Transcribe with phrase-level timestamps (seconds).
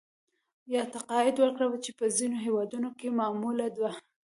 [0.73, 3.89] یا تقاعد ورکړه چې په ځینو هېوادونو کې معموله ده